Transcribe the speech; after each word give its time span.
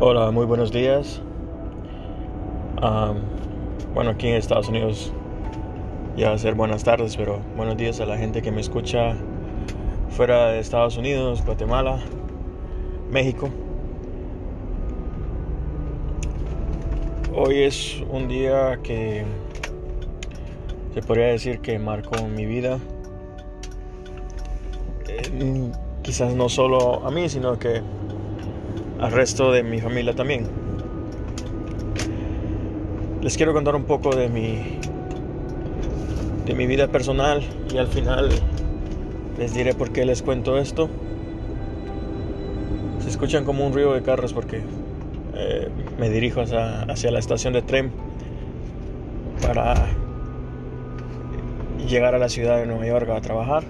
Hola, 0.00 0.32
muy 0.32 0.44
buenos 0.44 0.72
días. 0.72 1.22
Bueno, 3.94 4.10
aquí 4.10 4.26
en 4.26 4.34
Estados 4.34 4.68
Unidos 4.68 5.12
ya 6.16 6.30
va 6.30 6.34
a 6.34 6.38
ser 6.38 6.56
buenas 6.56 6.82
tardes, 6.82 7.16
pero 7.16 7.38
buenos 7.56 7.76
días 7.76 8.00
a 8.00 8.04
la 8.04 8.18
gente 8.18 8.42
que 8.42 8.50
me 8.50 8.60
escucha 8.60 9.14
fuera 10.08 10.48
de 10.48 10.58
Estados 10.58 10.96
Unidos, 10.96 11.44
Guatemala, 11.46 12.00
México. 13.08 13.48
Hoy 17.32 17.62
es 17.62 18.02
un 18.10 18.26
día 18.26 18.80
que 18.82 19.24
se 20.92 21.02
podría 21.02 21.26
decir 21.26 21.60
que 21.60 21.78
marcó 21.78 22.26
mi 22.26 22.46
vida. 22.46 22.80
Eh, 25.08 25.70
quizás 26.02 26.34
no 26.34 26.48
solo 26.48 27.06
a 27.06 27.12
mí, 27.12 27.28
sino 27.28 27.56
que 27.60 27.80
al 29.04 29.12
resto 29.12 29.52
de 29.52 29.62
mi 29.62 29.82
familia 29.82 30.14
también. 30.14 30.46
Les 33.20 33.36
quiero 33.36 33.52
contar 33.52 33.76
un 33.76 33.84
poco 33.84 34.16
de 34.16 34.30
mi 34.30 34.78
de 36.46 36.54
mi 36.54 36.66
vida 36.66 36.88
personal 36.88 37.42
y 37.72 37.76
al 37.76 37.86
final 37.86 38.30
les 39.38 39.52
diré 39.52 39.74
por 39.74 39.92
qué 39.92 40.06
les 40.06 40.22
cuento 40.22 40.56
esto. 40.56 40.88
Se 43.00 43.10
escuchan 43.10 43.44
como 43.44 43.66
un 43.66 43.74
ruido 43.74 43.92
de 43.92 44.00
carros 44.00 44.32
porque 44.32 44.62
eh, 45.34 45.68
me 45.98 46.08
dirijo 46.08 46.40
hacia, 46.40 46.84
hacia 46.84 47.10
la 47.10 47.18
estación 47.18 47.52
de 47.52 47.60
tren 47.60 47.92
para 49.46 49.74
llegar 51.86 52.14
a 52.14 52.18
la 52.18 52.30
ciudad 52.30 52.56
de 52.56 52.64
Nueva 52.64 52.86
York 52.86 53.10
a 53.10 53.20
trabajar. 53.20 53.64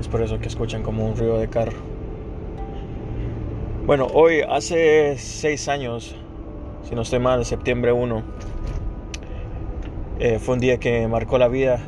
Es 0.00 0.08
por 0.08 0.22
eso 0.22 0.38
que 0.38 0.48
escuchan 0.48 0.82
como 0.82 1.06
un 1.06 1.14
ruido 1.14 1.38
de 1.38 1.48
carro. 1.48 1.97
Bueno, 3.88 4.06
hoy 4.12 4.42
hace 4.46 5.16
seis 5.16 5.66
años, 5.66 6.14
si 6.86 6.94
no 6.94 7.00
estoy 7.00 7.20
mal, 7.20 7.46
septiembre 7.46 7.90
1, 7.90 8.22
eh, 10.18 10.38
fue 10.38 10.56
un 10.56 10.60
día 10.60 10.76
que 10.76 11.08
marcó 11.08 11.38
la 11.38 11.48
vida 11.48 11.80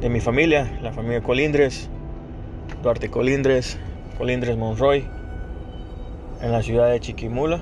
de 0.00 0.08
mi 0.08 0.20
familia, 0.20 0.78
la 0.80 0.90
familia 0.90 1.22
Colindres, 1.22 1.90
Duarte 2.82 3.10
Colindres, 3.10 3.78
Colindres 4.16 4.56
Monroy, 4.56 5.06
en 6.40 6.52
la 6.52 6.62
ciudad 6.62 6.90
de 6.90 7.00
Chiquimula. 7.00 7.60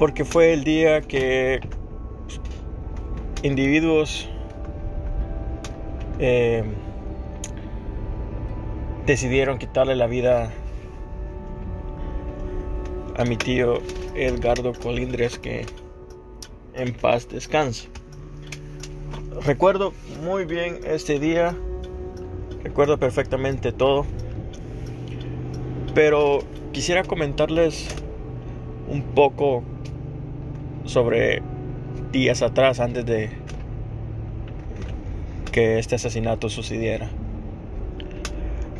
Porque 0.00 0.24
fue 0.24 0.52
el 0.52 0.64
día 0.64 1.00
que 1.00 1.60
individuos 3.44 4.28
eh, 6.18 6.64
decidieron 9.10 9.58
quitarle 9.58 9.96
la 9.96 10.06
vida 10.06 10.52
a 13.16 13.24
mi 13.24 13.36
tío 13.36 13.80
Edgardo 14.14 14.72
Colindres 14.72 15.36
que 15.36 15.66
en 16.74 16.94
paz 16.94 17.28
descanse. 17.28 17.88
Recuerdo 19.44 19.92
muy 20.22 20.44
bien 20.44 20.78
este 20.86 21.18
día, 21.18 21.56
recuerdo 22.62 22.98
perfectamente 22.98 23.72
todo, 23.72 24.06
pero 25.92 26.44
quisiera 26.70 27.02
comentarles 27.02 27.88
un 28.88 29.02
poco 29.02 29.64
sobre 30.84 31.42
días 32.12 32.42
atrás 32.42 32.78
antes 32.78 33.04
de 33.06 33.30
que 35.50 35.80
este 35.80 35.96
asesinato 35.96 36.48
sucediera. 36.48 37.10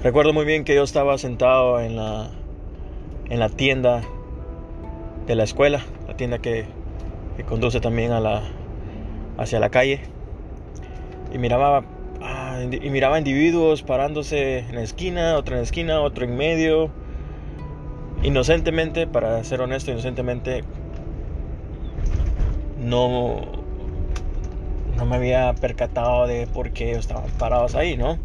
Recuerdo 0.02 0.32
muy 0.32 0.46
bien 0.46 0.64
que 0.64 0.74
yo 0.74 0.82
estaba 0.82 1.18
sentado 1.18 1.78
en 1.78 1.94
la, 1.96 2.30
en 3.28 3.38
la 3.38 3.50
tienda 3.50 4.00
de 5.26 5.34
la 5.34 5.44
escuela, 5.44 5.84
la 6.08 6.16
tienda 6.16 6.38
que, 6.38 6.64
conduce 7.46 7.80
también 7.80 8.10
a 8.12 8.18
la, 8.20 8.42
hacia 9.36 9.60
la 9.60 9.68
calle. 9.68 10.00
Y 11.34 11.38
miraba, 11.38 11.84
ah, 12.22 12.60
y 12.62 12.88
miraba 12.88 13.18
individuos 13.18 13.82
parándose 13.82 14.60
en 14.60 14.76
la 14.76 14.82
esquina, 14.82 15.36
otro 15.36 15.56
en 15.56 15.60
la 15.60 15.64
esquina, 15.64 16.00
otro 16.00 16.24
en 16.24 16.34
medio. 16.34 16.90
Inocentemente, 18.22 19.06
para 19.06 19.44
ser 19.44 19.60
honesto, 19.60 19.90
inocentemente 19.90 20.64
no, 22.78 23.42
no 24.96 25.04
me 25.04 25.16
había 25.16 25.54
percatado 25.54 26.26
de 26.26 26.46
por 26.46 26.70
qué 26.70 26.92
estaban 26.92 27.28
parados 27.38 27.74
ahí, 27.74 27.98
¿no? 27.98 28.18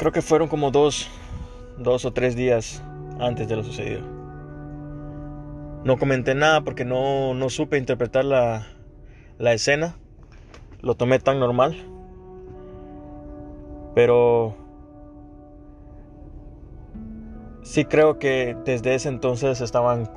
Creo 0.00 0.12
que 0.12 0.22
fueron 0.22 0.48
como 0.48 0.70
dos, 0.70 1.10
dos 1.76 2.06
o 2.06 2.12
tres 2.14 2.34
días 2.34 2.82
antes 3.18 3.48
de 3.48 3.56
lo 3.56 3.62
sucedido. 3.62 4.00
No 5.84 5.98
comenté 5.98 6.34
nada 6.34 6.62
porque 6.62 6.86
no, 6.86 7.34
no 7.34 7.50
supe 7.50 7.76
interpretar 7.76 8.24
la, 8.24 8.66
la 9.36 9.52
escena. 9.52 9.96
Lo 10.80 10.94
tomé 10.94 11.18
tan 11.18 11.38
normal. 11.38 11.76
Pero 13.94 14.56
sí 17.60 17.84
creo 17.84 18.18
que 18.18 18.56
desde 18.64 18.94
ese 18.94 19.10
entonces 19.10 19.60
estaban 19.60 20.10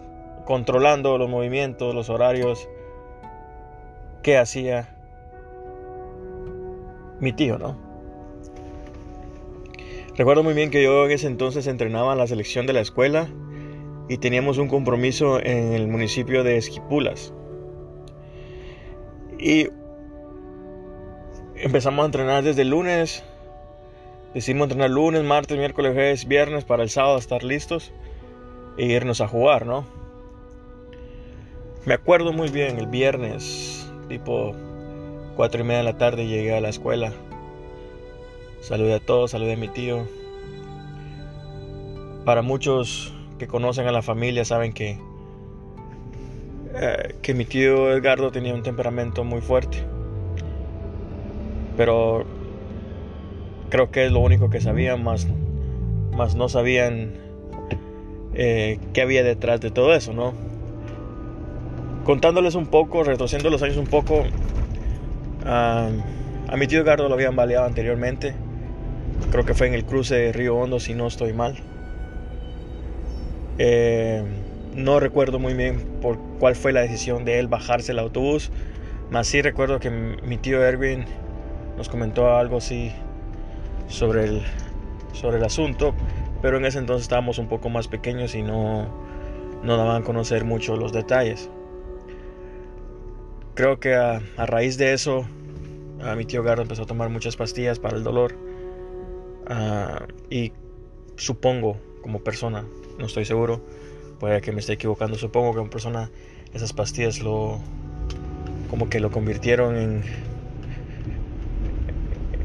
controlando 0.45 1.17
los 1.17 1.29
movimientos, 1.29 1.93
los 1.93 2.09
horarios, 2.09 2.69
qué 4.21 4.37
hacía 4.37 4.95
mi 7.19 7.33
tío, 7.33 7.57
¿no? 7.57 7.82
Recuerdo 10.15 10.43
muy 10.43 10.53
bien 10.53 10.69
que 10.69 10.83
yo 10.83 11.05
en 11.05 11.11
ese 11.11 11.25
entonces 11.25 11.65
entrenaba 11.65 12.11
en 12.13 12.19
la 12.19 12.27
selección 12.27 12.67
de 12.67 12.73
la 12.73 12.81
escuela 12.81 13.27
y 14.07 14.17
teníamos 14.19 14.59
un 14.59 14.67
compromiso 14.67 15.39
en 15.39 15.73
el 15.73 15.87
municipio 15.87 16.43
de 16.43 16.57
Esquipulas. 16.57 17.33
Y 19.39 19.69
empezamos 21.55 22.03
a 22.03 22.05
entrenar 22.05 22.43
desde 22.43 22.61
el 22.61 22.69
lunes. 22.69 23.23
Decidimos 24.35 24.65
entrenar 24.65 24.91
lunes, 24.91 25.23
martes, 25.23 25.57
miércoles, 25.57 25.93
jueves, 25.93 26.27
viernes 26.27 26.63
para 26.63 26.83
el 26.83 26.91
sábado 26.91 27.17
estar 27.17 27.43
listos 27.43 27.91
e 28.77 28.85
irnos 28.85 29.19
a 29.19 29.27
jugar, 29.27 29.65
¿no? 29.65 29.83
Me 31.85 31.95
acuerdo 31.95 32.33
muy 32.33 32.49
bien, 32.49 32.77
el 32.77 32.85
viernes, 32.85 33.91
tipo 34.09 34.53
cuatro 35.35 35.61
y 35.61 35.63
media 35.63 35.79
de 35.79 35.83
la 35.85 35.97
tarde, 35.97 36.27
llegué 36.27 36.55
a 36.55 36.61
la 36.61 36.69
escuela 36.69 37.11
Saludé 38.63 38.93
a 38.93 38.99
todos, 39.01 39.31
saludé 39.31 39.53
a 39.53 39.57
mi 39.57 39.67
tío. 39.67 40.07
Para 42.23 42.41
muchos 42.41 43.13
que 43.37 43.45
conocen 43.45 43.87
a 43.87 43.91
la 43.91 44.01
familia 44.01 44.45
saben 44.45 44.71
que, 44.71 44.97
eh, 46.73 47.15
que 47.21 47.33
mi 47.33 47.43
tío 47.43 47.91
Edgardo 47.91 48.31
tenía 48.31 48.53
un 48.53 48.63
temperamento 48.63 49.25
muy 49.25 49.41
fuerte. 49.41 49.79
Pero 51.75 52.23
creo 53.67 53.91
que 53.91 54.05
es 54.05 54.13
lo 54.13 54.21
único 54.21 54.49
que 54.49 54.61
sabían, 54.61 55.03
más, 55.03 55.27
más 56.15 56.35
no 56.35 56.47
sabían 56.47 57.15
eh, 58.33 58.79
qué 58.93 59.01
había 59.01 59.23
detrás 59.23 59.59
de 59.59 59.71
todo 59.71 59.93
eso, 59.93 60.13
¿no? 60.13 60.33
Contándoles 62.05 62.55
un 62.55 62.67
poco, 62.67 63.03
retrocediendo 63.03 63.49
los 63.49 63.61
años 63.61 63.75
un 63.75 63.87
poco, 63.87 64.23
a 65.45 65.89
mi 66.57 66.65
tío 66.67 66.79
Edgardo 66.79 67.09
lo 67.09 67.15
habían 67.15 67.35
baleado 67.35 67.65
anteriormente 67.65 68.33
Creo 69.33 69.45
que 69.45 69.55
fue 69.55 69.65
en 69.65 69.73
el 69.73 69.83
cruce 69.83 70.13
de 70.13 70.31
Río 70.31 70.55
Hondo, 70.55 70.79
si 70.79 70.93
no 70.93 71.07
estoy 71.07 71.33
mal. 71.33 71.55
Eh, 73.57 74.23
no 74.75 74.99
recuerdo 74.99 75.39
muy 75.39 75.55
bien 75.55 75.79
por 76.03 76.19
cuál 76.37 76.55
fue 76.55 76.71
la 76.71 76.81
decisión 76.81 77.25
de 77.25 77.39
él 77.39 77.47
bajarse 77.47 77.93
el 77.93 77.97
autobús, 77.97 78.51
más 79.09 79.25
sí 79.25 79.41
recuerdo 79.41 79.79
que 79.79 79.89
mi 79.89 80.37
tío 80.37 80.63
Erwin 80.63 81.05
nos 81.77 81.89
comentó 81.89 82.35
algo 82.35 82.57
así 82.57 82.91
sobre 83.87 84.25
el, 84.25 84.43
sobre 85.13 85.37
el 85.37 85.43
asunto, 85.43 85.95
pero 86.43 86.57
en 86.57 86.65
ese 86.65 86.77
entonces 86.77 87.01
estábamos 87.01 87.39
un 87.39 87.47
poco 87.47 87.69
más 87.69 87.87
pequeños 87.87 88.35
y 88.35 88.43
no, 88.43 88.87
no 89.63 89.77
daban 89.77 90.03
a 90.03 90.05
conocer 90.05 90.45
mucho 90.45 90.77
los 90.77 90.93
detalles. 90.93 91.49
Creo 93.55 93.79
que 93.79 93.95
a, 93.95 94.21
raíz 94.37 94.77
de 94.77 94.93
eso, 94.93 95.25
mi 96.15 96.23
tío 96.23 96.43
Gardo 96.43 96.61
empezó 96.61 96.83
a 96.83 96.85
tomar 96.85 97.09
muchas 97.09 97.35
pastillas 97.35 97.79
para 97.79 97.97
el 97.97 98.03
dolor 98.03 98.52
Ah, 99.47 100.07
y 100.29 100.51
supongo, 101.15 101.77
como 102.01 102.23
persona, 102.23 102.65
no 102.97 103.05
estoy 103.05 103.25
seguro, 103.25 103.61
puede 104.19 104.41
que 104.41 104.51
me 104.51 104.59
esté 104.59 104.73
equivocando, 104.73 105.17
supongo 105.17 105.51
que 105.51 105.57
como 105.57 105.69
persona 105.69 106.09
esas 106.53 106.73
pastillas 106.73 107.21
lo 107.21 107.59
como 108.69 108.89
que 108.89 108.99
lo 108.99 109.11
convirtieron 109.11 109.75
en 109.75 110.03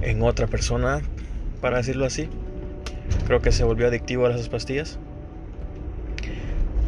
en 0.02 0.22
otra 0.22 0.46
persona, 0.46 1.00
para 1.60 1.78
decirlo 1.78 2.06
así. 2.06 2.28
Creo 3.26 3.40
que 3.40 3.52
se 3.52 3.64
volvió 3.64 3.88
adictivo 3.88 4.26
a 4.26 4.30
esas 4.30 4.48
pastillas. 4.48 4.98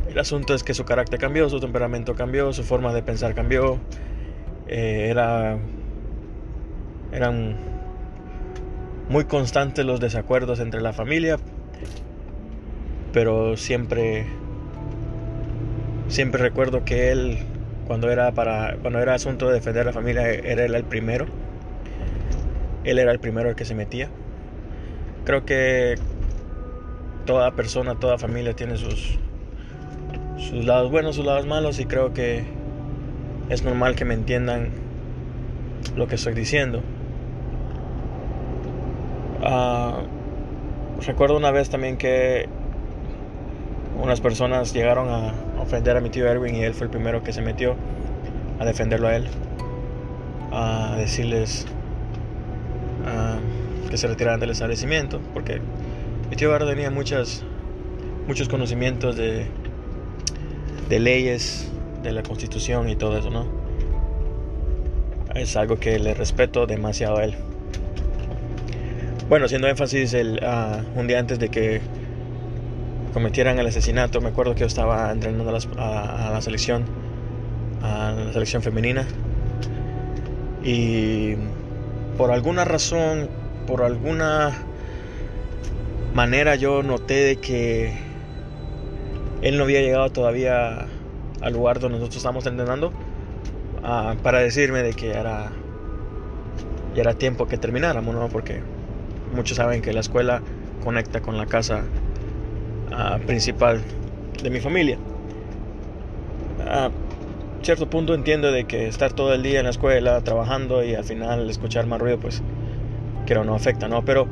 El 0.08 0.18
asunto 0.18 0.54
es 0.54 0.64
que 0.64 0.74
su 0.74 0.84
carácter 0.84 1.20
cambió, 1.20 1.48
su 1.48 1.60
temperamento 1.60 2.14
cambió, 2.14 2.52
su 2.52 2.64
forma 2.64 2.92
de 2.92 3.02
pensar 3.02 3.34
cambió. 3.34 3.78
Eh, 4.66 5.08
era 5.10 5.58
eran 7.12 7.56
muy 9.10 9.24
constantes 9.24 9.84
los 9.84 9.98
desacuerdos 9.98 10.60
entre 10.60 10.80
la 10.80 10.92
familia, 10.92 11.36
Pero 13.12 13.56
siempre 13.56 14.24
siempre 16.06 16.40
recuerdo 16.40 16.84
que 16.84 17.10
él 17.10 17.38
cuando 17.88 18.08
era 18.08 18.30
para 18.32 18.76
cuando 18.76 19.00
era 19.00 19.14
asunto 19.14 19.48
de 19.48 19.54
defender 19.54 19.82
a 19.82 19.86
la 19.86 19.92
familia 19.92 20.30
era 20.30 20.64
el 20.64 20.84
primero. 20.84 21.26
Él 22.84 23.00
era 23.00 23.10
el 23.10 23.18
primero 23.18 23.48
el 23.50 23.56
que 23.56 23.64
se 23.64 23.74
metía. 23.74 24.08
Creo 25.24 25.44
que 25.44 25.96
toda 27.26 27.50
persona, 27.56 27.96
toda 27.98 28.16
familia 28.16 28.54
tiene 28.54 28.76
sus 28.76 29.18
sus 30.38 30.64
lados 30.64 30.88
buenos, 30.92 31.16
sus 31.16 31.26
lados 31.26 31.46
malos 31.46 31.80
y 31.80 31.84
creo 31.84 32.14
que 32.14 32.44
es 33.48 33.64
normal 33.64 33.96
que 33.96 34.04
me 34.04 34.14
entiendan 34.14 34.68
lo 35.96 36.06
que 36.06 36.14
estoy 36.14 36.34
diciendo. 36.34 36.80
Ah, 39.52 40.02
recuerdo 41.04 41.36
una 41.36 41.50
vez 41.50 41.70
también 41.70 41.96
que 41.96 42.48
unas 44.00 44.20
personas 44.20 44.72
llegaron 44.72 45.08
a 45.08 45.34
ofender 45.60 45.96
a 45.96 46.00
mi 46.00 46.08
tío 46.08 46.28
Erwin 46.28 46.54
y 46.54 46.62
él 46.62 46.72
fue 46.72 46.84
el 46.84 46.90
primero 46.92 47.24
que 47.24 47.32
se 47.32 47.42
metió 47.42 47.74
a 48.60 48.64
defenderlo 48.64 49.08
a 49.08 49.16
él, 49.16 49.26
a 50.52 50.94
decirles 50.96 51.66
que 53.90 53.96
se 53.96 54.06
retiraran 54.06 54.38
del 54.38 54.50
establecimiento, 54.50 55.20
porque 55.34 55.60
mi 56.30 56.36
tío 56.36 56.54
Erwin 56.54 56.74
tenía 56.74 56.92
muchas, 56.92 57.42
muchos 58.28 58.48
conocimientos 58.48 59.16
de, 59.16 59.46
de 60.88 61.00
leyes, 61.00 61.72
de 62.04 62.12
la 62.12 62.22
constitución 62.22 62.88
y 62.88 62.94
todo 62.94 63.18
eso, 63.18 63.30
¿no? 63.30 63.46
Es 65.34 65.56
algo 65.56 65.74
que 65.80 65.98
le 65.98 66.14
respeto 66.14 66.68
demasiado 66.68 67.16
a 67.16 67.24
él. 67.24 67.34
Bueno, 69.30 69.46
haciendo 69.46 69.68
énfasis 69.68 70.12
el, 70.14 70.40
uh, 70.42 70.98
un 70.98 71.06
día 71.06 71.20
antes 71.20 71.38
de 71.38 71.50
que 71.50 71.80
cometieran 73.12 73.60
el 73.60 73.66
asesinato, 73.68 74.20
me 74.20 74.30
acuerdo 74.30 74.54
que 74.54 74.62
yo 74.62 74.66
estaba 74.66 75.12
entrenando 75.12 75.56
a, 75.78 76.30
la 76.32 76.40
selección, 76.40 76.82
a 77.80 78.10
la 78.10 78.32
selección 78.32 78.60
femenina, 78.60 79.06
y 80.64 81.36
por 82.18 82.32
alguna 82.32 82.64
razón, 82.64 83.30
por 83.68 83.84
alguna 83.84 84.50
manera 86.12 86.56
yo 86.56 86.82
noté 86.82 87.14
de 87.14 87.36
que 87.36 87.96
él 89.42 89.58
no 89.58 89.62
había 89.62 89.80
llegado 89.80 90.10
todavía 90.10 90.88
al 91.40 91.52
lugar 91.52 91.78
donde 91.78 91.98
nosotros 91.98 92.16
estábamos 92.16 92.46
entrenando 92.46 92.88
uh, 92.88 94.16
para 94.24 94.40
decirme 94.40 94.82
de 94.82 94.92
que 94.92 95.10
era 95.10 95.52
ya 96.96 97.02
era 97.02 97.14
tiempo 97.14 97.46
que 97.46 97.58
termináramos, 97.58 98.12
¿no? 98.12 98.28
Porque 98.28 98.60
muchos 99.32 99.56
saben 99.56 99.82
que 99.82 99.92
la 99.92 100.00
escuela 100.00 100.42
conecta 100.82 101.20
con 101.20 101.36
la 101.36 101.46
casa 101.46 101.84
uh, 102.90 103.24
principal 103.26 103.80
de 104.42 104.50
mi 104.50 104.60
familia. 104.60 104.98
A 106.66 106.90
cierto 107.62 107.90
punto 107.90 108.14
entiendo 108.14 108.52
de 108.52 108.64
que 108.64 108.88
estar 108.88 109.12
todo 109.12 109.34
el 109.34 109.42
día 109.42 109.58
en 109.58 109.64
la 109.64 109.70
escuela 109.70 110.20
trabajando 110.22 110.82
y 110.82 110.94
al 110.94 111.04
final 111.04 111.48
escuchar 111.50 111.86
más 111.86 112.00
ruido, 112.00 112.18
pues 112.18 112.42
creo 113.26 113.44
no 113.44 113.54
afecta, 113.54 113.88
¿no? 113.88 114.04
Pero 114.04 114.26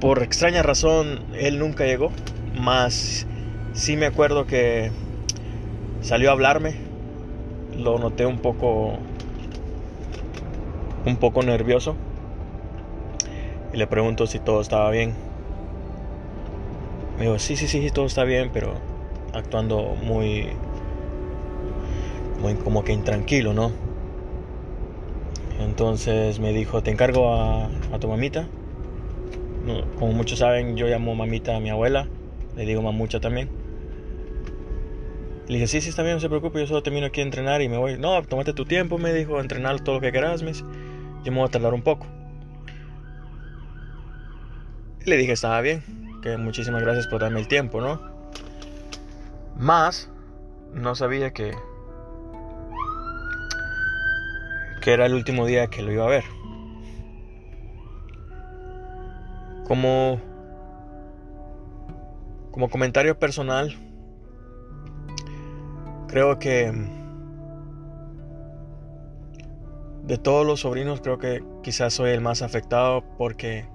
por 0.00 0.22
extraña 0.22 0.62
razón 0.62 1.20
él 1.38 1.58
nunca 1.58 1.84
llegó, 1.84 2.10
más 2.58 3.26
sí 3.72 3.96
me 3.96 4.06
acuerdo 4.06 4.46
que 4.46 4.90
salió 6.02 6.30
a 6.30 6.32
hablarme, 6.32 6.74
lo 7.76 7.98
noté 7.98 8.26
un 8.26 8.38
poco 8.38 8.98
un 11.06 11.16
poco 11.16 11.42
nervioso 11.42 11.96
y 13.72 13.76
le 13.76 13.86
pregunto 13.86 14.26
si 14.26 14.38
todo 14.38 14.60
estaba 14.60 14.90
bien. 14.90 15.14
Me 17.16 17.24
dijo, 17.24 17.38
sí, 17.38 17.56
sí, 17.56 17.68
sí, 17.68 17.90
todo 17.90 18.06
está 18.06 18.24
bien, 18.24 18.50
pero 18.52 18.74
actuando 19.34 19.94
muy, 20.02 20.48
muy 22.40 22.54
como 22.54 22.82
que 22.82 22.92
intranquilo, 22.92 23.52
¿no? 23.52 23.72
Entonces 25.60 26.40
me 26.40 26.52
dijo, 26.52 26.82
te 26.82 26.90
encargo 26.90 27.34
a, 27.34 27.66
a 27.92 27.98
tu 28.00 28.08
mamita. 28.08 28.48
como 29.98 30.12
muchos 30.12 30.38
saben, 30.38 30.76
yo 30.76 30.86
llamo 30.86 31.14
mamita 31.14 31.56
a 31.56 31.60
mi 31.60 31.68
abuela, 31.68 32.08
le 32.56 32.64
digo 32.64 32.80
mamucha 32.82 33.20
también. 33.20 33.50
Le 35.46 35.54
dije, 35.54 35.66
sí, 35.66 35.80
sí, 35.80 35.90
está 35.90 36.02
bien, 36.02 36.14
no 36.14 36.20
se 36.20 36.28
preocupe, 36.28 36.60
yo 36.60 36.66
solo 36.66 36.82
termino 36.82 37.06
aquí 37.06 37.20
a 37.20 37.24
entrenar 37.24 37.60
y 37.60 37.68
me 37.68 37.76
voy. 37.76 37.98
No, 37.98 38.22
tómate 38.22 38.52
tu 38.52 38.64
tiempo, 38.64 38.98
me 38.98 39.12
dijo, 39.12 39.40
entrenar 39.40 39.80
todo 39.80 39.96
lo 39.96 40.00
que 40.00 40.12
quieras, 40.12 40.42
me 40.42 40.52
Yo 40.52 41.32
me 41.32 41.38
voy 41.38 41.48
a 41.48 41.50
tardar 41.50 41.74
un 41.74 41.82
poco. 41.82 42.06
Le 45.06 45.16
dije, 45.16 45.32
estaba 45.32 45.60
bien, 45.62 45.82
que 46.20 46.36
muchísimas 46.36 46.82
gracias 46.82 47.06
por 47.06 47.22
darme 47.22 47.40
el 47.40 47.48
tiempo, 47.48 47.80
¿no? 47.80 48.00
Más, 49.56 50.10
no 50.74 50.94
sabía 50.94 51.32
que, 51.32 51.54
que 54.82 54.92
era 54.92 55.06
el 55.06 55.14
último 55.14 55.46
día 55.46 55.68
que 55.68 55.82
lo 55.82 55.90
iba 55.90 56.04
a 56.04 56.08
ver. 56.08 56.24
Como, 59.66 60.20
como 62.50 62.68
comentario 62.68 63.18
personal, 63.18 63.74
creo 66.08 66.38
que 66.38 66.72
de 70.02 70.18
todos 70.18 70.44
los 70.44 70.60
sobrinos 70.60 71.00
creo 71.00 71.18
que 71.18 71.42
quizás 71.62 71.94
soy 71.94 72.10
el 72.10 72.20
más 72.20 72.42
afectado 72.42 73.04
porque 73.16 73.66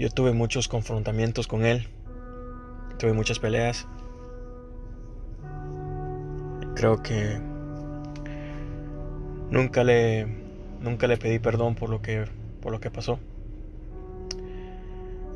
yo 0.00 0.08
tuve 0.08 0.32
muchos 0.32 0.66
confrontamientos 0.66 1.46
con 1.46 1.66
él. 1.66 1.86
Tuve 2.98 3.12
muchas 3.12 3.38
peleas. 3.38 3.86
Creo 6.74 7.02
que 7.02 7.38
nunca 9.50 9.84
le 9.84 10.26
nunca 10.80 11.06
le 11.06 11.18
pedí 11.18 11.38
perdón 11.38 11.74
por 11.74 11.90
lo 11.90 12.00
que 12.00 12.24
por 12.62 12.72
lo 12.72 12.80
que 12.80 12.90
pasó. 12.90 13.18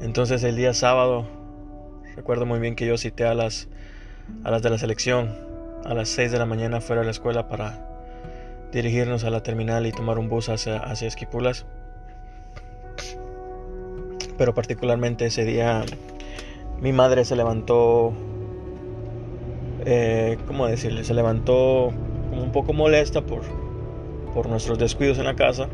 Entonces 0.01 0.43
el 0.45 0.57
día 0.57 0.73
sábado 0.73 1.27
recuerdo 2.17 2.47
muy 2.47 2.59
bien 2.59 2.75
que 2.75 2.87
yo 2.87 2.97
cité 2.97 3.27
a 3.27 3.35
las 3.35 3.69
a 4.45 4.51
las 4.51 4.63
de 4.63 4.71
la 4.71 4.79
selección 4.79 5.31
a 5.85 5.93
las 5.93 6.09
6 6.09 6.33
de 6.33 6.39
la 6.39 6.47
mañana 6.47 6.81
fuera 6.81 7.03
de 7.03 7.05
la 7.05 7.11
escuela 7.11 7.49
para 7.49 7.87
dirigirnos 8.73 9.25
a 9.25 9.31
la 9.31 9.43
terminal 9.43 9.85
y 9.87 9.93
tomar 9.93 10.19
un 10.19 10.31
bus 10.31 10.49
hacia, 10.49 10.79
hacia 10.79 11.07
Esquipulas 11.07 11.67
pero 14.37 14.55
particularmente 14.55 15.27
ese 15.27 15.45
día 15.45 15.85
mi 16.81 16.93
madre 16.93 17.25
se 17.25 17.37
levantó, 17.37 18.13
eh, 19.85 20.39
¿cómo 20.47 20.67
decirle? 20.67 21.05
Se 21.05 21.15
levantó 21.15 21.87
un 21.87 22.51
poco 22.53 22.73
molesta 22.73 23.23
por, 23.23 23.43
por 24.35 24.49
nuestros 24.49 24.79
descuidos 24.79 25.19
en 25.19 25.25
la 25.25 25.35
casa. 25.35 25.69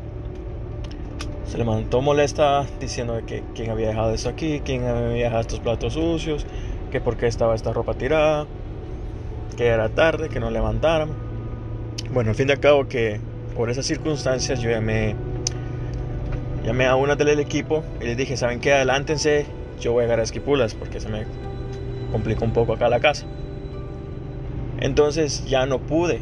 Se 1.47 1.59
levantó 1.59 2.01
molesta 2.01 2.65
diciendo 2.79 3.21
que 3.27 3.43
quién 3.55 3.71
había 3.71 3.89
dejado 3.89 4.15
eso 4.15 4.29
aquí, 4.29 4.61
quién 4.65 4.85
había 4.85 5.25
dejado 5.25 5.41
estos 5.41 5.61
platos 5.61 5.95
sucios, 5.95 6.47
que 6.93 7.01
por 7.01 7.17
qué 7.17 7.27
estaba 7.27 7.55
esta 7.55 7.73
ropa 7.73 7.95
tirada, 7.95 8.47
que 9.57 9.67
era 9.67 9.89
tarde, 9.89 10.29
que 10.29 10.39
no 10.39 10.51
levantaran. 10.51 11.11
Bueno, 12.13 12.31
al 12.31 12.37
fin 12.37 12.49
y 12.49 12.53
al 12.53 12.61
cabo 12.61 12.87
que 12.87 13.21
por 13.57 13.69
esas 13.69 13.87
circunstancias 13.87 14.61
yo 14.61 14.71
llamé 14.71 15.17
Llamé 16.65 16.87
a 16.87 16.95
una 16.95 17.17
del 17.17 17.41
equipo 17.41 17.83
y 18.01 18.05
les 18.05 18.17
dije, 18.17 18.37
¿saben 18.37 18.61
qué? 18.61 18.75
Adelántense, 18.75 19.47
yo 19.81 19.93
voy 19.93 20.03
a 20.03 20.07
agarrar 20.07 20.25
esquipulas 20.25 20.75
porque 20.75 21.01
se 21.01 21.09
me 21.09 21.25
complicó 22.13 22.45
un 22.45 22.53
poco 22.53 22.75
acá 22.75 22.89
la 22.89 23.01
casa. 23.01 23.27
Entonces 24.79 25.47
ya 25.47 25.67
no 25.67 25.79
pude. 25.79 26.21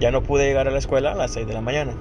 Ya 0.00 0.10
no 0.10 0.22
pude 0.22 0.46
llegar 0.46 0.68
a 0.68 0.70
la 0.70 0.78
escuela 0.78 1.12
a 1.12 1.14
las 1.14 1.32
6 1.32 1.46
de 1.46 1.54
la 1.54 1.60
mañana. 1.60 1.92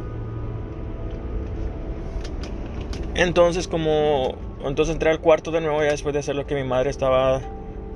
Entonces 3.15 3.67
como 3.67 4.35
entonces 4.65 4.93
entré 4.93 5.09
al 5.09 5.19
cuarto 5.19 5.51
de 5.51 5.61
nuevo 5.61 5.83
ya 5.83 5.91
después 5.91 6.13
de 6.13 6.19
hacer 6.19 6.35
lo 6.35 6.47
que 6.47 6.55
mi 6.55 6.63
madre 6.63 6.89
estaba 6.89 7.41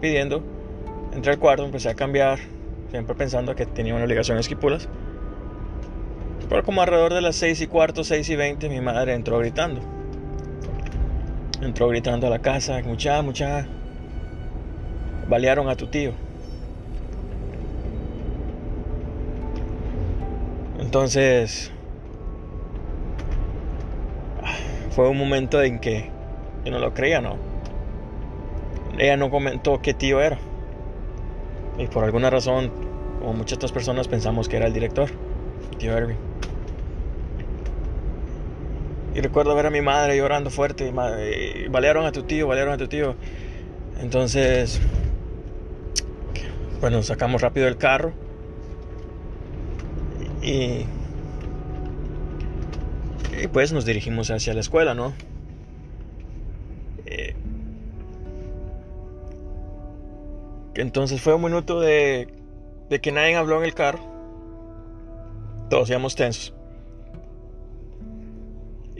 pidiendo. 0.02 0.44
Entré 1.14 1.34
al 1.34 1.40
cuarto, 1.40 1.64
empecé 1.64 1.90
a 1.90 1.96
cambiar, 1.96 2.40
siempre 2.92 3.16
pensando 3.16 3.56
que 3.56 3.66
tenía 3.66 3.96
una 3.96 4.04
obligación 4.04 4.38
de 4.38 4.42
esquipulas. 4.42 4.90
Pero 6.50 6.64
como 6.64 6.82
alrededor 6.82 7.14
de 7.14 7.22
las 7.22 7.36
6 7.36 7.62
y 7.62 7.68
cuarto, 7.68 8.04
6 8.04 8.30
y 8.30 8.36
20, 8.36 8.70
mi 8.70 8.80
madre 8.80 9.14
entró 9.14 9.40
gritando. 9.40 9.82
Entró 11.62 11.90
gritando 11.90 12.28
a 12.28 12.30
la 12.30 12.40
casa, 12.40 12.80
mucha, 12.86 13.22
mucha. 13.22 13.68
Balearon 15.28 15.68
a 15.70 15.76
tu 15.76 15.88
tío. 15.88 16.14
Entonces, 20.80 21.72
fue 24.92 25.10
un 25.10 25.18
momento 25.18 25.62
en 25.62 25.80
que 25.80 26.10
yo 26.64 26.72
no 26.72 26.80
lo 26.80 26.94
creía, 26.94 27.20
¿no? 27.20 27.36
Ella 28.98 29.18
no 29.18 29.30
comentó 29.30 29.82
qué 29.82 29.94
tío 29.94 30.22
era. 30.22 30.40
Y 31.78 31.88
por 31.88 32.06
alguna 32.06 32.30
razón, 32.30 32.72
como 33.20 33.34
muchas 33.34 33.58
otras 33.58 33.72
personas, 33.72 34.08
pensamos 34.08 34.48
que 34.48 34.58
era 34.58 34.68
el 34.68 34.74
director, 34.74 35.10
tío 35.78 35.96
Erwin. 35.96 36.27
Y 39.18 39.22
recuerdo 39.22 39.56
ver 39.56 39.66
a 39.66 39.72
mi 39.72 39.82
madre 39.82 40.16
llorando 40.16 40.52
fuerte. 40.52 40.94
Y 40.94 41.68
balearon 41.70 42.06
a 42.06 42.12
tu 42.12 42.22
tío, 42.22 42.46
balearon 42.46 42.76
a 42.76 42.78
tu 42.78 42.88
tío. 42.88 43.16
Entonces, 44.00 44.80
nos 46.84 47.08
sacamos 47.08 47.42
rápido 47.42 47.66
del 47.66 47.78
carro. 47.78 48.14
Y, 50.44 50.86
y 53.42 53.48
pues 53.52 53.74
nos 53.74 53.86
dirigimos 53.86 54.30
hacia 54.30 54.54
la 54.54 54.60
escuela, 54.60 54.94
¿no? 54.94 55.14
Eh, 57.08 57.34
entonces 60.76 61.20
fue 61.22 61.34
un 61.34 61.42
minuto 61.42 61.80
de, 61.80 62.28
de 62.92 63.02
que 63.02 63.12
nadie 63.12 63.36
habló 63.36 63.58
en 63.58 63.64
el 63.64 63.74
carro. 63.74 64.00
Todos 65.72 65.90
íbamos 65.90 66.16
tensos. 66.16 66.57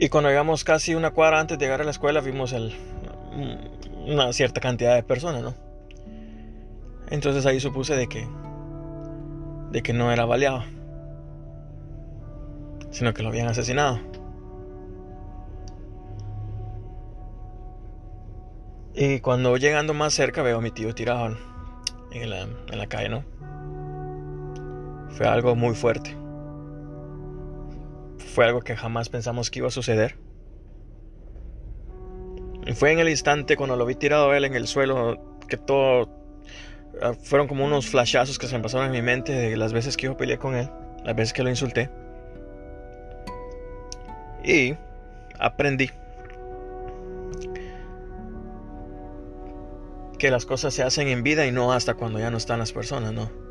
Y 0.00 0.10
cuando 0.10 0.30
llegamos 0.30 0.62
casi 0.62 0.94
una 0.94 1.10
cuadra 1.10 1.40
antes 1.40 1.58
de 1.58 1.64
llegar 1.64 1.80
a 1.80 1.84
la 1.84 1.90
escuela, 1.90 2.20
vimos 2.20 2.54
una 4.06 4.32
cierta 4.32 4.60
cantidad 4.60 4.94
de 4.94 5.02
personas, 5.02 5.42
¿no? 5.42 5.54
Entonces 7.10 7.44
ahí 7.46 7.58
supuse 7.58 7.96
de 7.96 8.06
que, 8.06 8.28
de 9.72 9.82
que 9.82 9.92
no 9.92 10.12
era 10.12 10.24
baleado, 10.24 10.62
sino 12.92 13.12
que 13.12 13.24
lo 13.24 13.30
habían 13.30 13.48
asesinado. 13.48 13.98
Y 18.94 19.18
cuando 19.18 19.56
llegando 19.56 19.94
más 19.94 20.14
cerca 20.14 20.42
veo 20.42 20.58
a 20.58 20.60
mi 20.60 20.70
tío 20.70 20.94
tirado 20.94 21.36
en 22.12 22.30
la, 22.30 22.42
en 22.42 22.78
la 22.78 22.86
calle, 22.86 23.08
¿no? 23.08 23.24
Fue 25.10 25.26
algo 25.26 25.56
muy 25.56 25.74
fuerte 25.74 26.16
fue 28.38 28.44
algo 28.44 28.60
que 28.60 28.76
jamás 28.76 29.08
pensamos 29.08 29.50
que 29.50 29.58
iba 29.58 29.66
a 29.66 29.72
suceder. 29.72 30.14
Y 32.64 32.72
fue 32.72 32.92
en 32.92 33.00
el 33.00 33.08
instante 33.08 33.56
cuando 33.56 33.74
lo 33.74 33.84
vi 33.84 33.96
tirado 33.96 34.32
él 34.32 34.44
en 34.44 34.54
el 34.54 34.68
suelo 34.68 35.36
que 35.48 35.56
todo 35.56 36.08
ah, 37.02 37.14
fueron 37.20 37.48
como 37.48 37.64
unos 37.64 37.88
flashazos 37.88 38.38
que 38.38 38.46
se 38.46 38.56
me 38.56 38.62
pasaron 38.62 38.86
en 38.86 38.92
mi 38.92 39.02
mente 39.02 39.32
de 39.32 39.56
las 39.56 39.72
veces 39.72 39.96
que 39.96 40.06
yo 40.06 40.16
peleé 40.16 40.38
con 40.38 40.54
él, 40.54 40.70
las 41.04 41.16
veces 41.16 41.32
que 41.32 41.42
lo 41.42 41.50
insulté. 41.50 41.90
Y 44.44 44.76
aprendí 45.40 45.90
que 50.16 50.30
las 50.30 50.46
cosas 50.46 50.72
se 50.72 50.84
hacen 50.84 51.08
en 51.08 51.24
vida 51.24 51.44
y 51.44 51.50
no 51.50 51.72
hasta 51.72 51.94
cuando 51.94 52.20
ya 52.20 52.30
no 52.30 52.36
están 52.36 52.60
las 52.60 52.70
personas, 52.70 53.12
¿no? 53.12 53.47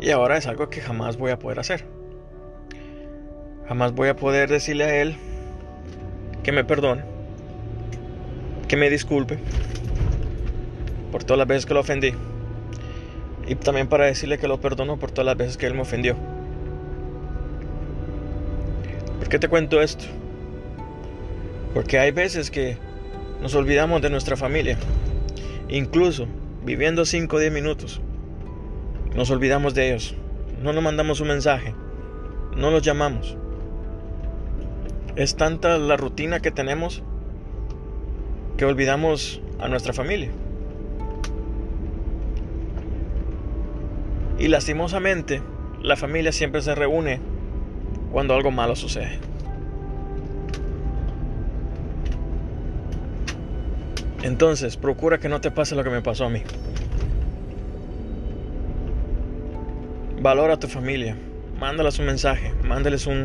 Y 0.00 0.10
ahora 0.10 0.38
es 0.38 0.46
algo 0.46 0.70
que 0.70 0.80
jamás 0.80 1.18
voy 1.18 1.30
a 1.30 1.38
poder 1.38 1.60
hacer. 1.60 1.84
Jamás 3.68 3.92
voy 3.92 4.08
a 4.08 4.16
poder 4.16 4.48
decirle 4.48 4.84
a 4.84 5.02
él 5.02 5.16
que 6.42 6.52
me 6.52 6.64
perdone, 6.64 7.02
que 8.66 8.76
me 8.76 8.88
disculpe 8.88 9.38
por 11.12 11.22
todas 11.22 11.38
las 11.38 11.46
veces 11.46 11.66
que 11.66 11.74
lo 11.74 11.80
ofendí. 11.80 12.14
Y 13.46 13.56
también 13.56 13.88
para 13.88 14.06
decirle 14.06 14.38
que 14.38 14.48
lo 14.48 14.60
perdono 14.60 14.98
por 14.98 15.10
todas 15.10 15.26
las 15.26 15.36
veces 15.36 15.58
que 15.58 15.66
él 15.66 15.74
me 15.74 15.82
ofendió. 15.82 16.16
¿Por 19.18 19.28
qué 19.28 19.38
te 19.38 19.48
cuento 19.48 19.82
esto? 19.82 20.04
Porque 21.74 21.98
hay 21.98 22.10
veces 22.10 22.50
que 22.50 22.78
nos 23.42 23.54
olvidamos 23.54 24.00
de 24.00 24.08
nuestra 24.08 24.36
familia. 24.36 24.78
Incluso 25.68 26.26
viviendo 26.64 27.04
5 27.04 27.36
o 27.36 27.38
10 27.38 27.52
minutos 27.52 28.00
nos 29.20 29.30
olvidamos 29.30 29.74
de 29.74 29.90
ellos. 29.90 30.14
No 30.62 30.72
nos 30.72 30.82
mandamos 30.82 31.20
un 31.20 31.28
mensaje. 31.28 31.74
No 32.56 32.70
los 32.70 32.80
llamamos. 32.80 33.36
Es 35.14 35.36
tanta 35.36 35.76
la 35.76 35.98
rutina 35.98 36.40
que 36.40 36.50
tenemos 36.50 37.02
que 38.56 38.64
olvidamos 38.64 39.42
a 39.58 39.68
nuestra 39.68 39.92
familia. 39.92 40.30
Y 44.38 44.48
lastimosamente, 44.48 45.42
la 45.82 45.96
familia 45.96 46.32
siempre 46.32 46.62
se 46.62 46.74
reúne 46.74 47.20
cuando 48.12 48.34
algo 48.34 48.50
malo 48.50 48.74
sucede. 48.74 49.18
Entonces, 54.22 54.78
procura 54.78 55.20
que 55.20 55.28
no 55.28 55.42
te 55.42 55.50
pase 55.50 55.74
lo 55.74 55.84
que 55.84 55.90
me 55.90 56.00
pasó 56.00 56.24
a 56.24 56.30
mí. 56.30 56.42
Valora 60.20 60.52
a 60.52 60.56
tu 60.58 60.68
familia. 60.68 61.16
Mándales 61.58 61.98
un 61.98 62.04
mensaje. 62.04 62.52
Mándales 62.62 63.06
un, 63.06 63.24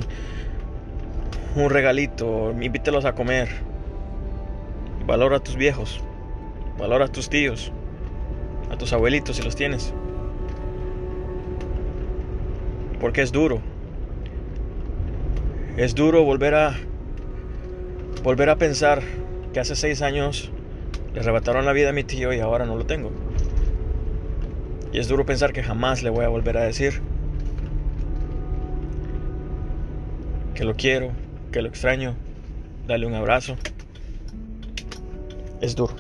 un 1.55 1.69
regalito. 1.69 2.53
Invítelos 2.53 3.03
a 3.03 3.13
comer. 3.13 3.49
Valora 5.05 5.37
a 5.37 5.39
tus 5.41 5.57
viejos. 5.57 6.01
Valora 6.79 7.05
a 7.05 7.07
tus 7.09 7.29
tíos. 7.29 7.73
A 8.71 8.77
tus 8.77 8.93
abuelitos 8.93 9.35
si 9.35 9.43
los 9.43 9.57
tienes. 9.57 9.93
Porque 13.01 13.21
es 13.21 13.33
duro. 13.33 13.59
Es 15.75 15.95
duro 15.95 16.23
volver 16.23 16.55
a 16.55 16.77
volver 18.23 18.49
a 18.49 18.55
pensar 18.55 19.01
que 19.51 19.59
hace 19.59 19.75
seis 19.75 20.01
años 20.01 20.49
le 21.13 21.19
arrebataron 21.19 21.65
la 21.65 21.73
vida 21.73 21.89
a 21.89 21.93
mi 21.93 22.05
tío 22.05 22.31
y 22.31 22.39
ahora 22.39 22.65
no 22.65 22.77
lo 22.77 22.85
tengo. 22.85 23.11
Y 24.95 24.99
es 24.99 25.09
duro 25.09 25.25
pensar 25.25 25.51
que 25.51 25.61
jamás 25.61 26.03
le 26.03 26.09
voy 26.09 26.23
a 26.23 26.29
volver 26.29 26.55
a 26.57 26.61
decir 26.61 27.01
que 30.53 30.63
lo 30.63 30.73
quiero, 30.75 31.11
que 31.51 31.61
lo 31.61 31.67
extraño, 31.67 32.15
darle 32.87 33.05
un 33.05 33.13
abrazo. 33.13 33.57
Es 35.59 35.75
duro. 35.75 35.93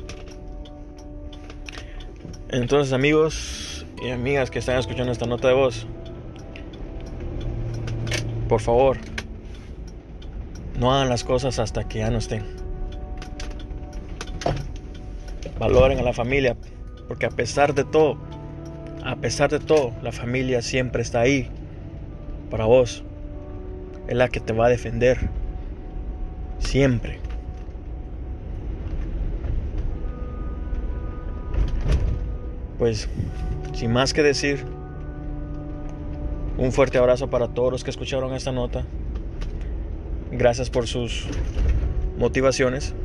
Entonces 2.47 2.93
amigos 2.93 3.85
y 4.01 4.11
amigas 4.11 4.49
que 4.49 4.59
están 4.59 4.77
escuchando 4.77 5.11
esta 5.11 5.25
nota 5.25 5.49
de 5.49 5.55
voz, 5.55 5.85
por 8.47 8.61
favor, 8.61 8.95
no 10.79 10.93
hagan 10.93 11.09
las 11.09 11.25
cosas 11.25 11.59
hasta 11.59 11.85
que 11.85 11.99
ya 11.99 12.09
no 12.11 12.19
estén. 12.19 12.45
Valoren 15.59 15.99
a 15.99 16.01
la 16.01 16.13
familia, 16.13 16.55
porque 17.09 17.25
a 17.25 17.29
pesar 17.29 17.73
de 17.73 17.83
todo, 17.83 18.17
a 19.05 19.15
pesar 19.17 19.51
de 19.51 19.59
todo, 19.59 19.93
la 20.01 20.11
familia 20.11 20.63
siempre 20.63 21.03
está 21.03 21.19
ahí 21.19 21.47
para 22.49 22.65
vos. 22.65 23.03
Es 24.07 24.15
la 24.15 24.29
que 24.29 24.39
te 24.39 24.51
va 24.51 24.65
a 24.65 24.69
defender. 24.69 25.29
Siempre. 26.57 27.19
Pues, 32.79 33.07
sin 33.73 33.93
más 33.93 34.11
que 34.11 34.23
decir, 34.23 34.65
un 36.57 36.71
fuerte 36.71 36.97
abrazo 36.97 37.29
para 37.29 37.49
todos 37.49 37.71
los 37.71 37.83
que 37.83 37.91
escucharon 37.91 38.33
esta 38.33 38.51
nota. 38.51 38.85
Gracias 40.31 40.71
por 40.71 40.87
sus 40.87 41.27
motivaciones. 42.17 42.95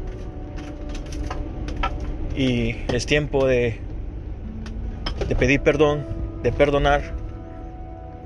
Y 2.35 2.76
es 2.90 3.04
tiempo 3.04 3.47
de 3.47 3.89
de 5.28 5.36
pedir 5.36 5.60
perdón, 5.60 6.04
de 6.42 6.52
perdonar 6.52 7.02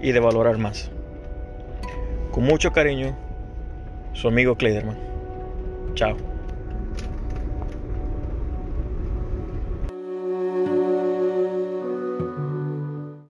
y 0.00 0.12
de 0.12 0.20
valorar 0.20 0.58
más. 0.58 0.90
Con 2.30 2.44
mucho 2.44 2.72
cariño, 2.72 3.16
su 4.12 4.28
amigo 4.28 4.56
Kleiderman. 4.56 4.98
Chao. 5.94 6.33